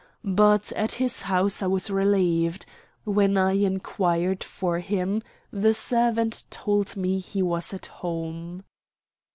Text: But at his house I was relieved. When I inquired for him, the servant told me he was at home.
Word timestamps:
But 0.23 0.71
at 0.71 0.93
his 0.93 1.21
house 1.21 1.61
I 1.61 1.67
was 1.67 1.91
relieved. 1.91 2.65
When 3.03 3.37
I 3.37 3.51
inquired 3.51 4.43
for 4.43 4.79
him, 4.79 5.21
the 5.51 5.75
servant 5.75 6.45
told 6.49 6.97
me 6.97 7.19
he 7.19 7.43
was 7.43 7.71
at 7.71 7.85
home. 7.85 8.63